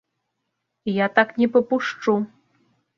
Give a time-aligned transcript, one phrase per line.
[0.95, 2.21] Я так не папушчу!